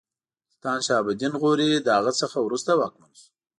[0.51, 3.27] سلطان شهاب الدین غوري له هغه څخه وروسته واکمن شو.